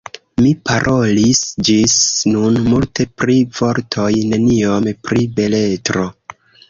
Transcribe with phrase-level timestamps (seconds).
[0.43, 1.97] Mi parolis ĝis
[2.35, 6.09] nun multe pri vortoj, neniom pri beletro.